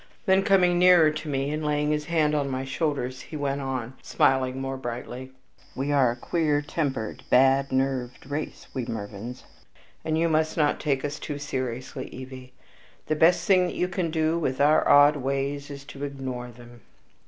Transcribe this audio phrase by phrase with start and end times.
[0.25, 3.93] Then coming nearer to me, and laying his hands on my shoulders, he went on,
[4.01, 5.31] smiling more brightly,
[5.75, 9.43] "We are a queer tempered, bad nerved race, we Mervyns,
[10.03, 12.51] and you must not take us too seriously, Evie.
[13.05, 16.81] The best thing that you can do with our odd ways is to ignore them."